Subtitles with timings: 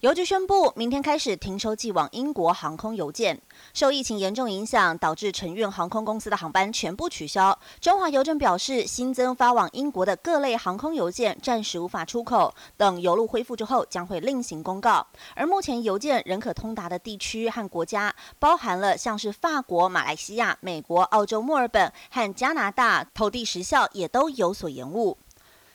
[0.00, 3.38] 邮局宣布，明天开始停收寄往英国航空邮件。
[3.74, 7.58] 受疫情严重影响，导致承运航空公司的航班全部取消。
[7.82, 15.06] 中华邮政表示，新增发往英国的各类航空邮件暂时无法出口，等邮路恢复之后将会另行公告。
[15.34, 25.18] 而目前邮件仍可通达的地区和国家，包含了像是法国、马来西亚、美国、澳洲墨尔本和加拿大，投递时效也都有所延误。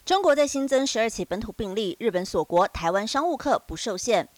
[0.05, 4.29] 中国在新增十二起本土病例，日本锁国，台湾商务客不受限。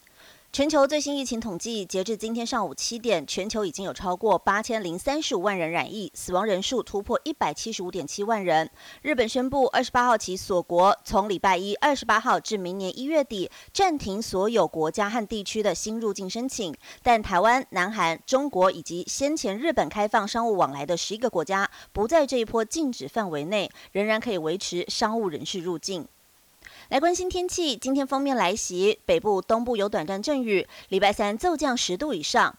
[0.50, 8.68] 全球最新疫情统计，截至今天上午七点，全球已经有超过八千零三十五万人染疫，死亡人数突破一百七十五点七万人。
[9.02, 16.74] 日本宣布二十八号起锁国，从礼拜一二十八号至明年一月底暂停所有国家和地区的新入境申请。
[17.02, 26.08] 但台湾、南韩、中国以及先前日本开放商务往来的十一个国家，不在这一波禁止范围内，仍然可以维持商务人士入境。
[26.88, 32.54] 来关心天气，今天方面来袭，北部、东部有短暂阵雨，礼拜三骤降十度以上。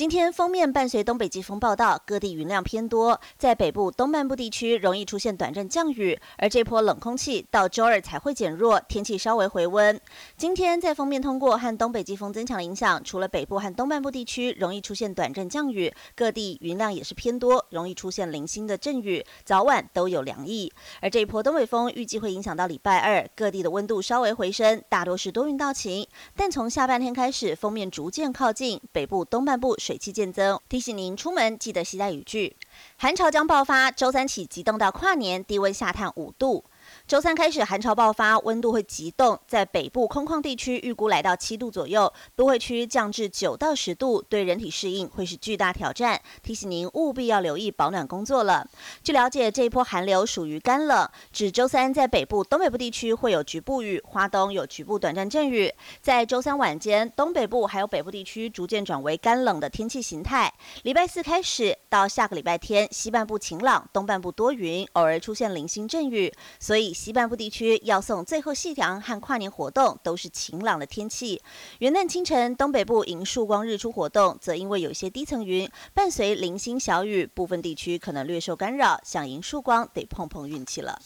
[0.00, 10.00] 今天封面伴随东北季风报道，各地云量偏多，在北部东半部地区容易出现短暂降雨，而这波冷空气到周二才会减弱，天气稍微回温。
[10.38, 20.72] 今天在封面通过和东北季风增强影响，除了北部和东半部地区容易出现短暂降雨，各地云量也是偏多，容易出现零星的阵雨，早晚都有凉意。
[21.02, 26.08] 而这一波东北风预计会影响到礼拜二，各地的温度稍微回升，大多是多云到晴。
[26.34, 29.76] 但从下半天开始，封面逐渐靠近北部东半部。
[29.90, 32.56] 水汽渐增，提醒您出门记得携带雨具。
[32.96, 36.64] 寒潮将爆发，周三起急冻到跨年，低温下探五度。
[37.06, 46.20] 周三开始寒潮爆发，温度会急冻，在北部空旷地区预估来到七度左右，都会区降至九到十度，对人体适应会是巨大挑战。
[46.42, 48.66] 提醒您务必要留意保暖工作了。
[49.02, 55.72] 据了解，这一波寒流属于干冷，指周三在北部、东北部地区会有局部雨，花东有局部短暂阵雨。
[56.00, 60.52] 在周三晚间，东北部还有北部地区逐渐转为干冷的天气形态。
[60.82, 66.79] 礼拜四开始到下个礼拜天，西半部晴朗，东半部多云，偶尔出现零星阵雨，所以。
[66.80, 71.40] 以西半部地区要送最后夕阳和跨年活动都是晴朗的天气。
[71.78, 79.00] 元旦清晨，东北部迎曙光日出活动，则因为有些低层云，伴随零星小雨，部分地区可能略受干扰。
[79.04, 81.00] 想迎曙光，得碰碰运气了。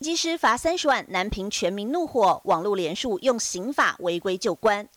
[0.00, 4.88] 机师罚三十万，南平全民怒火，网络连署用刑法违规就关。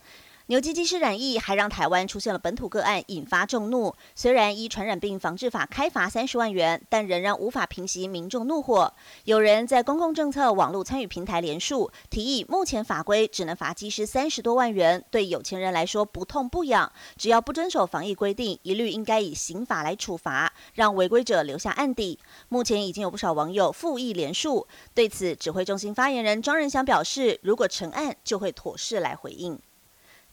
[0.47, 3.95] 牛基机师染疫，还让台湾出现了本土个案，引发众怒。
[4.13, 8.93] 虽然依传染病防治法开罚三十万元，但仍然无法平息民众怒火。
[9.23, 16.91] 有人在公共政策网络参与平台连署，提议目前法规只能罚机师三十多万元，对有钱人来说不痛不痒。
[17.15, 22.19] 只要不遵守防疫规定，一律应该以刑法来处罚，让违规者留下案底。
[22.49, 29.57] 目前已经有不少网友复议连署，对此指挥中心发言人庄仁祥表示，如果成案，就会妥适来回应。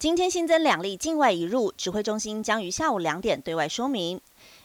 [0.01, 4.19] 今天新增两例境外移入，指挥中心将于下午两点对外说明。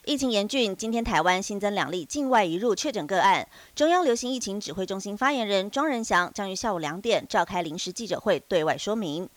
[0.06, 9.28] 疫情严峻，今天台湾新增两例境外移入确诊个案，中央流行疫情指挥中心发言人庄仁祥将于下午两点召开临时记者会对外说明。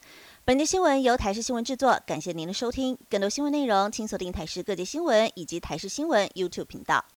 [0.45, 2.97] 本节新闻由台视新闻制作，感谢您的收听。
[3.11, 7.05] 更多新闻内容，请锁定台视各界新闻以及台视新闻 YouTube 频道。